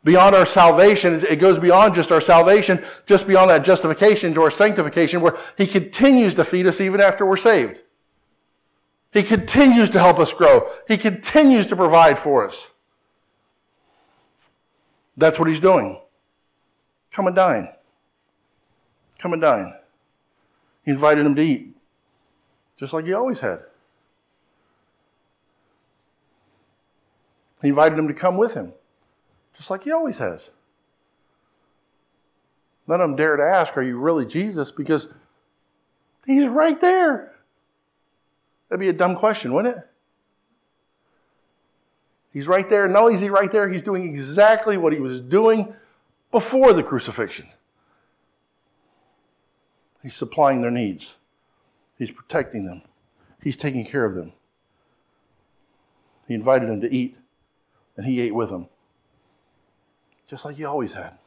[0.05, 4.51] Beyond our salvation, it goes beyond just our salvation, just beyond that justification to our
[4.51, 7.81] sanctification, where He continues to feed us even after we're saved.
[9.13, 10.71] He continues to help us grow.
[10.87, 12.75] He continues to provide for us.
[15.17, 16.01] That's what He's doing.
[17.11, 17.69] Come and dine.
[19.19, 19.75] Come and dine.
[20.85, 21.75] He invited him to eat,
[22.77, 23.61] just like he always had.
[27.61, 28.73] He invited him to come with him,
[29.59, 30.51] just like he always has.
[32.87, 34.71] None of them dare to ask, Are you really Jesus?
[34.71, 35.13] Because
[36.25, 37.35] he's right there.
[38.69, 39.85] That'd be a dumb question, wouldn't it?
[42.33, 42.87] He's right there.
[42.87, 43.69] No, is he right there?
[43.69, 45.75] He's doing exactly what he was doing
[46.31, 47.49] before the crucifixion.
[50.03, 51.17] He's supplying their needs.
[51.99, 52.83] He's protecting them.
[53.43, 54.33] He's taking care of them.
[56.29, 57.17] He invited them to eat,
[57.97, 58.69] and he ate with them.
[60.29, 61.19] Just like he always had.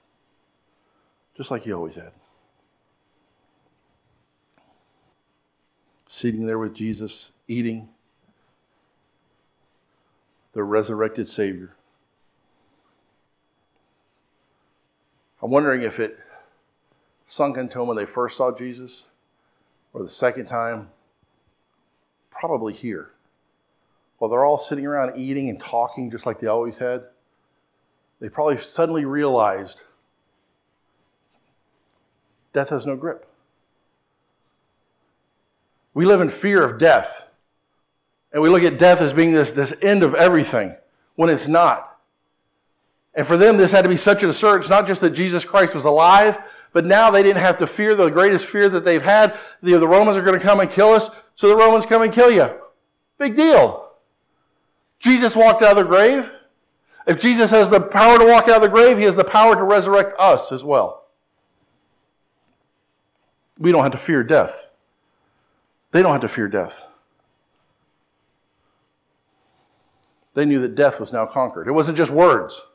[1.35, 2.11] Just like he always had.
[6.07, 7.89] Sitting there with Jesus, eating
[10.53, 11.73] the resurrected Savior.
[15.41, 16.17] I'm wondering if it
[17.25, 19.09] sunk into them when they first saw Jesus
[19.93, 20.89] or the second time.
[22.29, 23.11] Probably here.
[24.17, 27.05] While they're all sitting around eating and talking just like they always had,
[28.21, 29.85] they probably suddenly realized
[32.53, 33.27] death has no grip.
[35.93, 37.27] We live in fear of death.
[38.31, 40.73] And we look at death as being this, this end of everything
[41.15, 41.99] when it's not.
[43.13, 45.75] And for them, this had to be such an assurance, not just that Jesus Christ
[45.75, 46.37] was alive,
[46.71, 49.37] but now they didn't have to fear the greatest fear that they've had.
[49.61, 52.13] The, the Romans are going to come and kill us, so the Romans come and
[52.13, 52.49] kill you.
[53.17, 53.89] Big deal.
[54.99, 56.31] Jesus walked out of the grave.
[57.07, 59.55] If Jesus has the power to walk out of the grave, he has the power
[59.55, 61.05] to resurrect us as well.
[63.57, 64.71] We don't have to fear death.
[65.91, 66.87] They don't have to fear death.
[70.33, 71.67] They knew that death was now conquered.
[71.67, 72.65] It wasn't just words.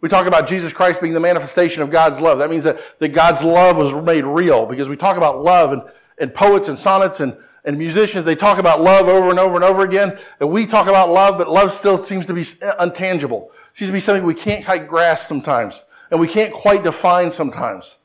[0.00, 2.38] We talk about Jesus Christ being the manifestation of God's love.
[2.38, 5.82] That means that, that God's love was made real because we talk about love and,
[6.18, 9.64] and poets and sonnets and, and musicians, they talk about love over and over and
[9.64, 10.16] over again.
[10.40, 13.48] And we talk about love, but love still seems to be uh, untangible.
[13.48, 17.30] It seems to be something we can't quite grasp sometimes and we can't quite define
[17.30, 17.98] sometimes.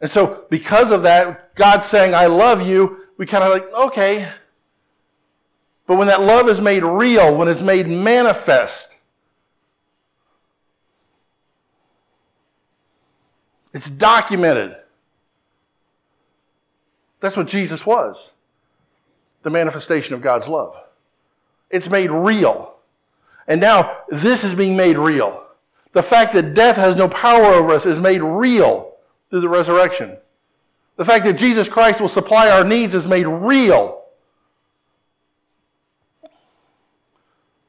[0.00, 4.28] And so, because of that, God saying, I love you, we kind of like, okay.
[5.86, 9.00] But when that love is made real, when it's made manifest,
[13.72, 14.76] it's documented.
[17.20, 18.32] That's what Jesus was
[19.42, 20.76] the manifestation of God's love.
[21.70, 22.76] It's made real.
[23.48, 25.44] And now this is being made real.
[25.92, 28.94] The fact that death has no power over us is made real
[29.30, 30.16] through the resurrection.
[30.96, 34.04] The fact that Jesus Christ will supply our needs is made real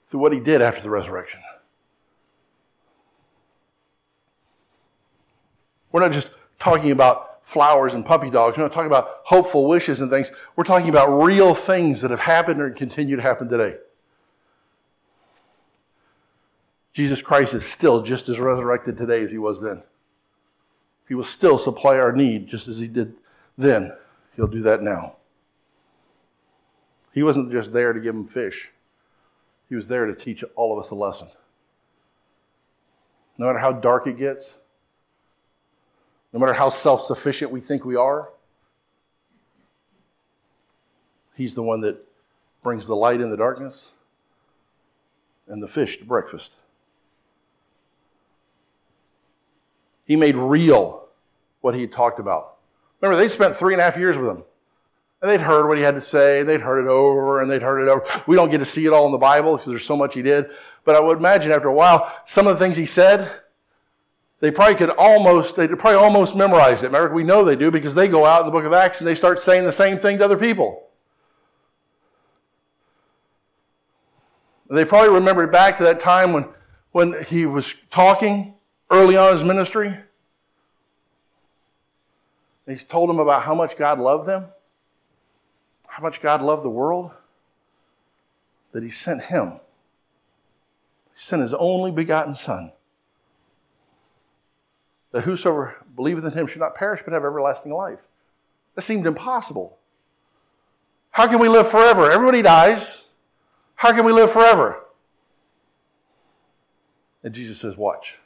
[0.07, 1.39] through what he did after the resurrection.
[5.91, 8.57] We're not just talking about flowers and puppy dogs.
[8.57, 10.31] We're not talking about hopeful wishes and things.
[10.55, 13.75] We're talking about real things that have happened and continue to happen today.
[16.93, 19.83] Jesus Christ is still just as resurrected today as he was then.
[21.07, 23.13] He will still supply our need just as He did
[23.57, 23.93] then.
[24.35, 25.17] He'll do that now.
[27.11, 28.71] He wasn't just there to give them fish,
[29.69, 31.27] He was there to teach all of us a lesson.
[33.37, 34.59] No matter how dark it gets,
[36.33, 38.29] no matter how self sufficient we think we are,
[41.35, 41.97] He's the one that
[42.61, 43.93] brings the light in the darkness
[45.47, 46.57] and the fish to breakfast.
[50.05, 51.07] He made real
[51.61, 52.57] what he talked about.
[53.01, 54.43] Remember, they'd spent three and a half years with him.
[55.21, 57.61] And they'd heard what he had to say, and they'd heard it over, and they'd
[57.61, 58.05] heard it over.
[58.27, 60.21] We don't get to see it all in the Bible because there's so much he
[60.21, 60.49] did.
[60.83, 63.31] But I would imagine after a while, some of the things he said,
[64.43, 66.91] they probably could almost, they probably almost memorize it.
[67.13, 69.15] We know they do because they go out in the book of Acts and they
[69.15, 70.89] start saying the same thing to other people.
[74.69, 76.49] They probably remembered back to that time when,
[76.91, 78.53] when he was talking
[78.91, 79.93] early on in his ministry
[82.67, 84.47] he's told them about how much God loved them,
[85.87, 87.11] how much God loved the world,
[88.73, 89.53] that he sent him.
[91.13, 92.73] He sent his only begotten Son.
[95.13, 98.01] That whosoever believeth in him should not perish but have everlasting life.
[98.75, 99.77] That seemed impossible.
[101.11, 102.11] How can we live forever?
[102.11, 103.07] Everybody dies.
[103.75, 104.83] How can we live forever?
[107.23, 108.19] And Jesus says, Watch.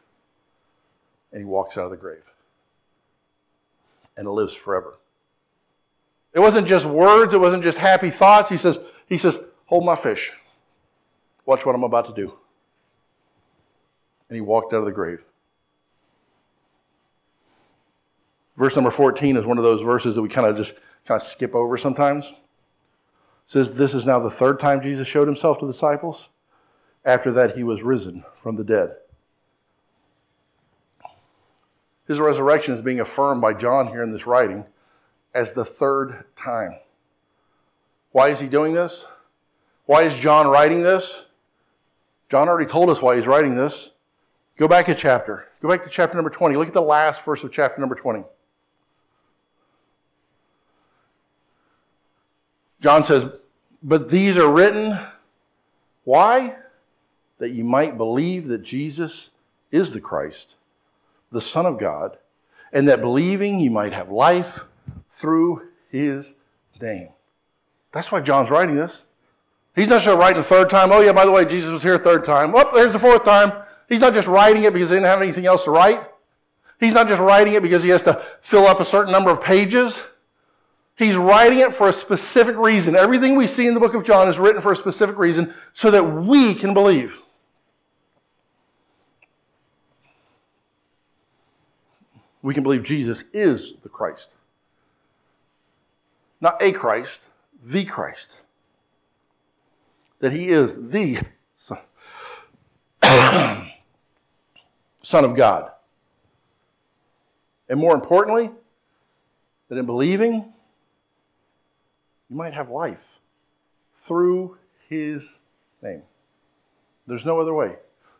[1.32, 2.24] And he walks out of the grave
[4.18, 4.96] and lives forever.
[6.34, 8.50] It wasn't just words, it wasn't just happy thoughts.
[8.50, 10.34] He says, he says, hold my fish.
[11.46, 12.34] Watch what I'm about to do.
[14.30, 15.24] And he walked out of the grave.
[18.58, 21.22] Verse number 14 is one of those verses that we kind of just kind of
[21.22, 22.30] skip over sometimes.
[22.30, 22.36] It
[23.46, 26.30] says, This is now the third time Jesus showed himself to the disciples.
[27.06, 28.96] After that, he was risen from the dead.
[32.08, 34.66] His resurrection is being affirmed by John here in this writing
[35.34, 36.76] as the third time.
[38.12, 39.06] Why is he doing this?
[39.86, 41.28] Why is John writing this?
[42.30, 43.94] John already told us why he's writing this.
[44.58, 45.48] Go back a chapter.
[45.62, 46.56] Go back to chapter number 20.
[46.56, 48.24] Look at the last verse of chapter number 20.
[52.82, 53.32] John says,
[53.84, 54.98] But these are written,
[56.04, 56.56] why?
[57.40, 59.32] That you might believe that Jesus
[59.72, 60.58] is the Christ
[61.32, 62.18] the Son of God,
[62.74, 64.66] and that believing you might have life
[65.10, 66.36] through his
[66.82, 67.10] name.
[67.92, 69.04] That's why John's writing this.
[69.76, 70.92] He's not just writing the third time.
[70.92, 72.54] Oh, yeah, by the way, Jesus was here a third time.
[72.56, 73.52] Oh, there's the fourth time.
[73.90, 76.00] He's not just writing it because he didn't have anything else to write.
[76.80, 79.42] He's not just writing it because he has to fill up a certain number of
[79.42, 80.06] pages.
[80.98, 82.96] He's writing it for a specific reason.
[82.96, 85.92] Everything we see in the book of John is written for a specific reason so
[85.92, 87.22] that we can believe.
[92.42, 94.38] We can believe Jesus is the Christ.
[96.42, 97.30] Not a Christ,
[97.64, 98.42] the Christ.
[100.20, 101.20] That he is the
[101.58, 101.78] Son,
[105.14, 105.72] of God.
[107.70, 108.50] And more importantly,
[109.70, 110.54] that in believing,
[112.30, 113.20] you might have life
[113.94, 114.58] through
[114.90, 115.42] his
[115.82, 116.02] name.
[117.08, 117.76] There's no other way.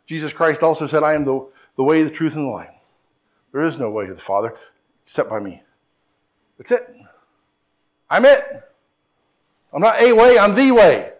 [0.06, 2.70] Jesus Christ also said, I am the, the way, the truth, and the life.
[3.52, 4.54] There is no way to the Father
[5.04, 5.62] except by me.
[6.56, 6.94] That's it.
[8.10, 8.40] I'm it.
[9.72, 11.12] I'm not a way, I'm the way.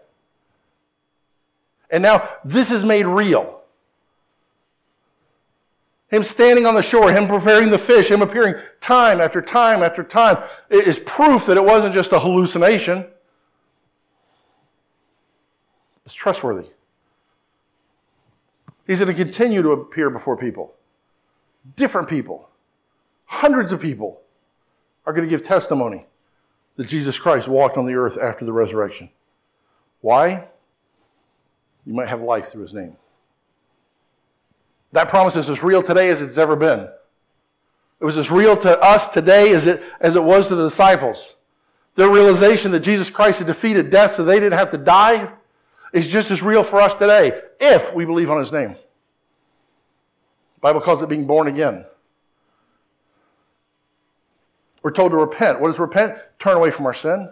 [1.91, 3.58] And now this is made real.
[6.09, 10.03] Him standing on the shore, him preparing the fish, him appearing time after time after
[10.03, 10.37] time
[10.69, 13.05] is proof that it wasn't just a hallucination.
[16.05, 16.67] It's trustworthy.
[18.87, 20.73] He's going to continue to appear before people.
[21.75, 22.49] Different people.
[23.25, 24.19] Hundreds of people
[25.05, 26.07] are going to give testimony
[26.77, 29.11] that Jesus Christ walked on the earth after the resurrection.
[30.01, 30.47] Why?
[31.85, 32.97] You might have life through his name.
[34.91, 36.89] That promise is as real today as it's ever been.
[37.99, 41.35] It was as real to us today as it, as it was to the disciples.
[41.95, 45.31] Their realization that Jesus Christ had defeated death so they didn't have to die
[45.93, 48.69] is just as real for us today if we believe on his name.
[48.69, 51.85] The Bible calls it being born again.
[54.81, 55.59] We're told to repent.
[55.59, 56.17] What is repent?
[56.37, 57.29] Turn away from our sin.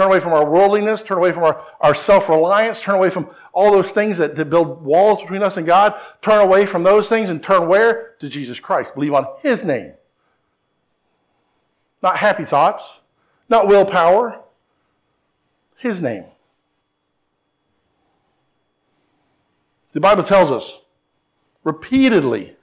[0.00, 3.28] Turn away from our worldliness, turn away from our, our self reliance, turn away from
[3.52, 5.94] all those things that, that build walls between us and God.
[6.22, 8.14] Turn away from those things and turn where?
[8.20, 8.94] To Jesus Christ.
[8.94, 9.92] Believe on His name.
[12.02, 13.02] Not happy thoughts,
[13.50, 14.40] not willpower,
[15.76, 16.24] His name.
[19.90, 20.82] The Bible tells us
[21.62, 22.56] repeatedly,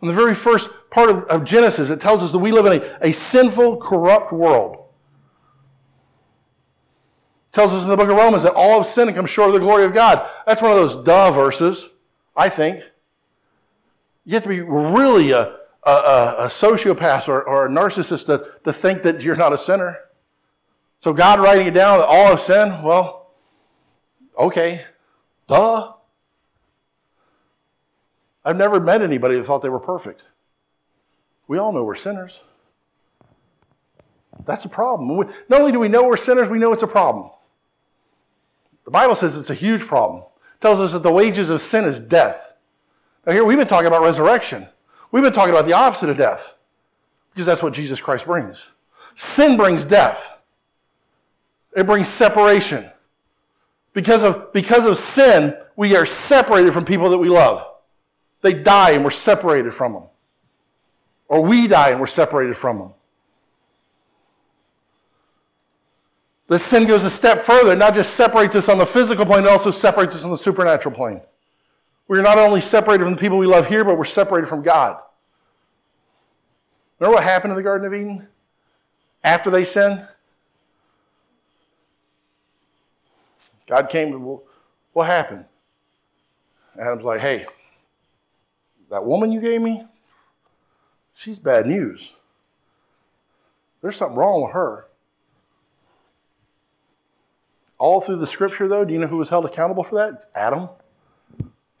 [0.00, 2.80] in the very first part of, of Genesis, it tells us that we live in
[2.80, 4.77] a, a sinful, corrupt world
[7.52, 9.54] tells us in the book of Romans that all of sinned and come short of
[9.54, 10.28] the glory of God.
[10.46, 11.96] That's one of those duh verses,
[12.36, 12.82] I think.
[14.24, 18.72] You have to be really a, a, a sociopath or, or, a narcissist to, to
[18.72, 19.98] think that you're not a sinner.
[20.98, 23.30] So God writing it down that all of sin, well,
[24.38, 24.82] okay,
[25.46, 25.94] duh.
[28.44, 30.22] I've never met anybody that thought they were perfect.
[31.46, 32.42] We all know we're sinners.
[34.44, 35.30] That's a problem.
[35.48, 37.30] Not only do we know we're sinners, we know it's a problem.
[38.88, 40.22] The Bible says it's a huge problem.
[40.22, 42.54] It tells us that the wages of sin is death.
[43.26, 44.66] Now, here we've been talking about resurrection.
[45.12, 46.56] We've been talking about the opposite of death
[47.30, 48.70] because that's what Jesus Christ brings.
[49.14, 50.40] Sin brings death,
[51.76, 52.82] it brings separation.
[53.92, 57.70] Because of, because of sin, we are separated from people that we love.
[58.40, 60.04] They die and we're separated from them.
[61.28, 62.94] Or we die and we're separated from them.
[66.48, 67.72] The sin goes a step further.
[67.72, 70.36] It not just separates us on the physical plane, it also separates us on the
[70.36, 71.20] supernatural plane.
[72.08, 74.98] We're not only separated from the people we love here, but we're separated from God.
[76.98, 78.26] Remember what happened in the Garden of Eden
[79.22, 80.06] after they sinned?
[83.66, 84.42] God came, well,
[84.94, 85.44] what happened?
[86.80, 87.44] Adam's like, hey,
[88.90, 89.84] that woman you gave me,
[91.14, 92.14] she's bad news.
[93.82, 94.87] There's something wrong with her.
[97.78, 100.26] All through the scripture, though, do you know who was held accountable for that?
[100.34, 100.68] Adam.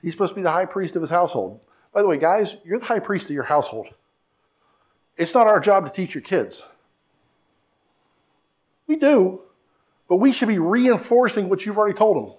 [0.00, 1.60] He's supposed to be the high priest of his household.
[1.92, 3.88] By the way, guys, you're the high priest of your household.
[5.16, 6.64] It's not our job to teach your kids.
[8.86, 9.42] We do,
[10.08, 12.36] but we should be reinforcing what you've already told them.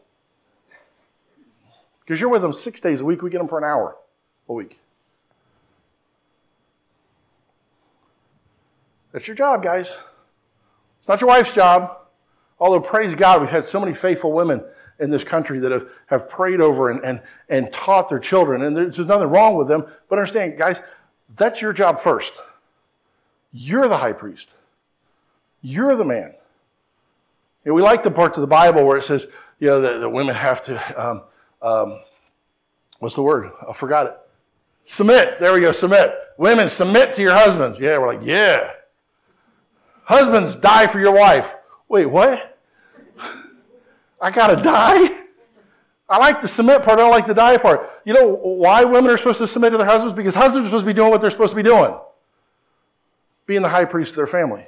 [2.00, 3.98] Because you're with them six days a week, we get them for an hour
[4.48, 4.80] a week.
[9.12, 9.98] That's your job, guys.
[11.00, 11.98] It's not your wife's job.
[12.60, 14.64] Although, praise God, we've had so many faithful women
[15.00, 18.76] in this country that have, have prayed over and, and, and taught their children, and
[18.76, 19.86] there's nothing wrong with them.
[20.10, 20.82] But understand, guys,
[21.38, 22.38] that's your job first.
[23.54, 24.56] You're the high priest,
[25.62, 26.34] you're the man.
[27.66, 29.28] And we like the parts of the Bible where it says,
[29.60, 31.24] you know, the, the women have to, um,
[31.62, 32.00] um,
[33.00, 33.52] what's the word?
[33.68, 34.18] I forgot it.
[34.86, 35.40] Submit.
[35.40, 36.14] There we go, submit.
[36.38, 37.80] Women, submit to your husbands.
[37.80, 38.72] Yeah, we're like, yeah.
[40.04, 41.54] Husbands, die for your wife.
[41.90, 42.58] Wait, what?
[44.22, 45.18] I gotta die?
[46.08, 47.90] I like the submit part, I don't like the die part.
[48.06, 50.16] You know why women are supposed to submit to their husbands?
[50.16, 51.96] Because husbands are supposed to be doing what they're supposed to be doing
[53.50, 54.64] being the high priest of their family.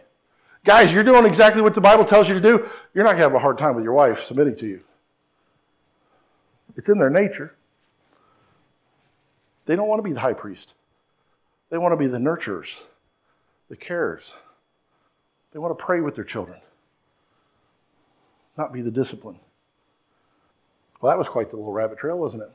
[0.66, 2.68] Guys, you're doing exactly what the Bible tells you to do.
[2.96, 4.82] You're not going to have a hard time with your wife submitting to you.
[6.76, 7.56] It's in their nature.
[9.66, 10.76] They don't want to be the high priest.
[11.70, 12.82] They want to be the nurturers,
[13.70, 14.34] the carers.
[15.52, 16.60] They want to pray with their children,
[18.62, 19.40] not be the discipline.
[21.00, 22.52] Well, that was quite the little rabbit trail, wasn't it?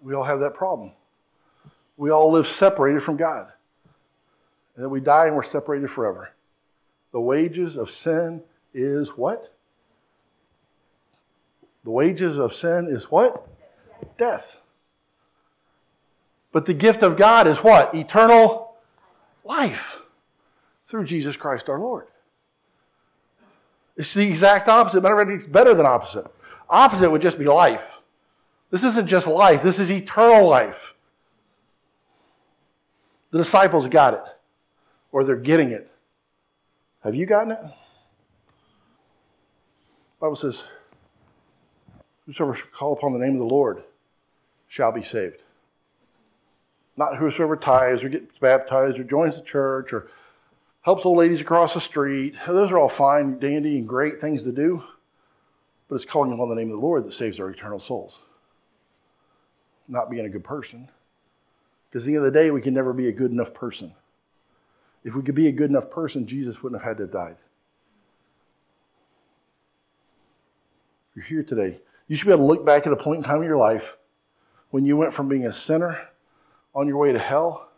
[0.00, 0.92] We all have that problem.
[1.96, 3.50] We all live separated from God.
[4.76, 6.30] And then we die and we're separated forever.
[7.10, 8.40] The wages of sin
[8.72, 9.52] is what?
[11.82, 13.44] The wages of sin is what?
[14.18, 14.60] Death.
[16.52, 17.92] But the gift of God is what?
[17.92, 18.76] Eternal
[19.44, 20.00] life
[20.88, 22.06] through Jesus Christ our Lord.
[23.96, 25.02] It's the exact opposite.
[25.02, 26.26] Matter of fact, it's better than opposite.
[26.68, 27.98] Opposite would just be life.
[28.70, 30.94] This isn't just life, this is eternal life.
[33.30, 34.22] The disciples got it,
[35.12, 35.90] or they're getting it.
[37.02, 37.60] Have you gotten it?
[37.60, 37.72] The
[40.20, 40.68] Bible says,
[42.26, 43.82] Whosoever shall call upon the name of the Lord
[44.68, 45.42] shall be saved.
[46.96, 50.08] Not whosoever tithes or gets baptized or joins the church or
[50.88, 52.34] helps old ladies across the street.
[52.46, 54.82] Those are all fine, dandy, and great things to do.
[55.86, 58.18] But it's calling upon the name of the Lord that saves our eternal souls.
[59.86, 60.88] Not being a good person.
[61.90, 63.92] Because at the end of the day, we can never be a good enough person.
[65.04, 67.36] If we could be a good enough person, Jesus wouldn't have had to have died.
[71.14, 71.78] You're here today.
[72.06, 73.98] You should be able to look back at a point in time in your life
[74.70, 76.08] when you went from being a sinner
[76.74, 77.68] on your way to hell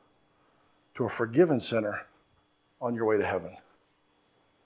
[0.95, 2.07] to a forgiven sinner
[2.81, 3.57] on your way to heaven.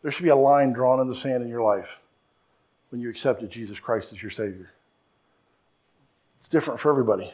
[0.03, 2.01] There should be a line drawn in the sand in your life
[2.91, 4.71] when you accepted Jesus Christ as your Savior.
[6.37, 7.33] It's different for everybody.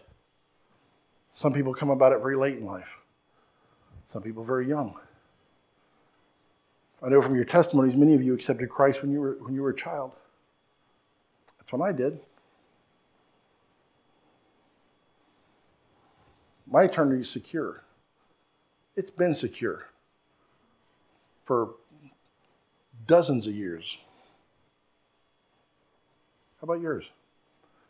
[1.35, 2.99] Some people come about it very late in life,
[4.13, 4.95] some people very young.
[7.03, 9.63] I know from your testimonies, many of you accepted Christ when you were, when you
[9.63, 10.13] were a child.
[11.59, 12.21] That's when I did.
[16.71, 17.83] My eternity is secure.
[18.97, 19.90] It's been secure
[21.51, 21.75] for
[23.09, 23.99] dozens of years.
[26.61, 27.11] How about yours?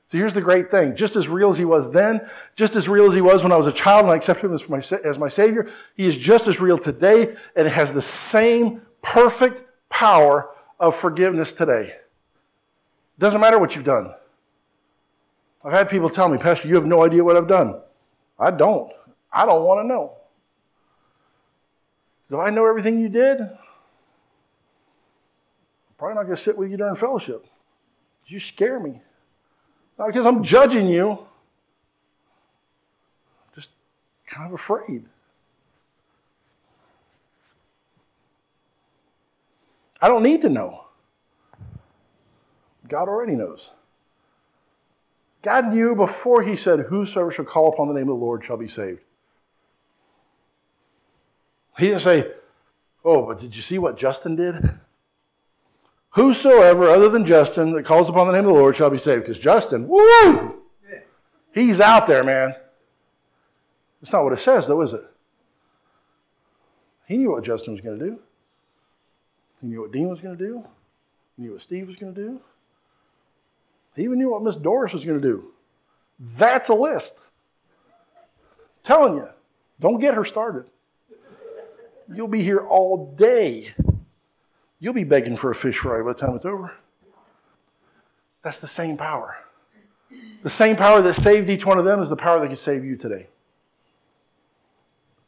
[0.06, 0.96] So here's the great thing.
[0.96, 3.58] Just as real as he was then, just as real as he was when I
[3.58, 6.48] was a child and I accepted him as my, as my Savior, he is just
[6.48, 10.48] as real today and has the same perfect power
[10.78, 11.96] of forgiveness today.
[13.18, 14.14] Doesn't matter what you've done.
[15.62, 17.78] I've had people tell me, Pastor, you have no idea what I've done.
[18.38, 18.90] I don't.
[19.30, 20.16] I don't want to know.
[22.31, 23.41] Do I know everything you did?
[23.41, 23.49] I'm
[25.99, 27.45] probably not going to sit with you during fellowship.
[28.26, 29.03] You scare me.
[29.99, 31.26] Not because I'm judging you, I'm
[33.55, 33.70] just
[34.26, 35.05] kind of afraid.
[40.01, 40.85] I don't need to know.
[42.89, 43.72] God already knows.
[45.43, 48.57] God knew before he said, Whosoever shall call upon the name of the Lord shall
[48.57, 49.01] be saved.
[51.81, 52.31] He didn't say,
[53.03, 54.78] Oh, but did you see what Justin did?
[56.11, 59.22] Whosoever other than Justin that calls upon the name of the Lord shall be saved.
[59.22, 60.62] Because Justin, woo!
[61.55, 62.55] He's out there, man.
[64.01, 65.03] That's not what it says, though, is it?
[67.07, 68.18] He knew what Justin was going to do.
[69.62, 70.62] He knew what Dean was going to do.
[71.37, 72.41] He knew what Steve was going to do.
[73.97, 75.47] He even knew what Miss Doris was going to do.
[76.18, 77.22] That's a list.
[78.18, 79.28] I'm telling you,
[79.81, 80.69] don't get her started.
[82.12, 83.72] You'll be here all day.
[84.80, 86.72] You'll be begging for a fish fry by the time it's over.
[88.42, 89.36] That's the same power.
[90.42, 92.84] The same power that saved each one of them is the power that can save
[92.84, 93.26] you today.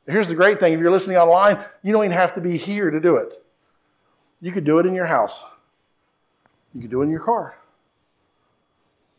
[0.07, 2.91] Here's the great thing if you're listening online, you don't even have to be here
[2.91, 3.45] to do it.
[4.41, 5.45] You could do it in your house,
[6.75, 7.57] you could do it in your car.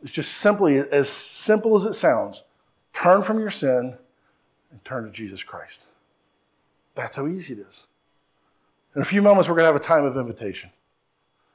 [0.02, 2.44] It's just simply as simple as it sounds
[2.92, 3.98] turn from your sin
[4.72, 5.88] and turn to Jesus Christ.
[6.96, 7.86] That's how easy it is.
[8.96, 10.70] In a few moments, we're going to have a time of invitation.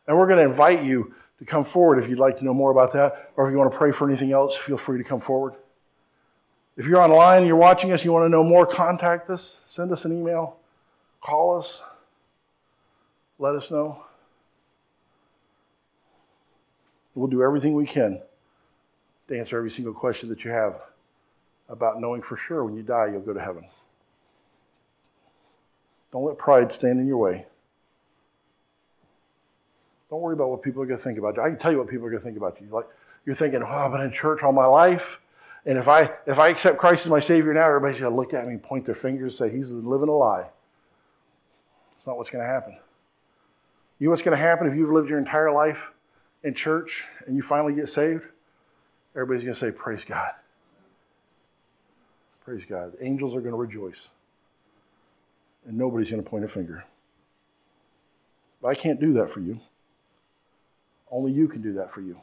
[0.07, 2.70] And we're going to invite you to come forward if you'd like to know more
[2.70, 5.20] about that, or if you want to pray for anything else, feel free to come
[5.20, 5.55] forward.
[6.76, 10.05] If you're online you're watching us, you want to know more, contact us, send us
[10.05, 10.57] an email,
[11.20, 11.84] call us,
[13.39, 14.03] let us know.
[17.14, 18.20] We'll do everything we can
[19.26, 20.80] to answer every single question that you have
[21.68, 23.64] about knowing for sure when you die you'll go to heaven.
[26.11, 27.46] Don't let pride stand in your way.
[30.11, 31.42] Don't worry about what people are going to think about you.
[31.42, 32.68] I can tell you what people are going to think about you.
[32.70, 32.86] Like
[33.26, 35.20] you're thinking, oh, I've been in church all my life.
[35.66, 38.32] And if I if I accept Christ as my Savior now, everybody's going to look
[38.32, 40.48] at me point their fingers say, He's living a lie.
[41.98, 42.78] It's not what's going to happen.
[43.98, 45.92] You know what's going to happen if you've lived your entire life
[46.44, 48.24] in church and you finally get saved?
[49.14, 50.30] Everybody's going to say, Praise God.
[52.44, 52.92] Praise God.
[52.96, 54.11] The angels are going to rejoice.
[55.68, 56.82] And nobody's going to point a finger.
[58.62, 59.60] But I can't do that for you.
[61.10, 62.18] Only you can do that for you.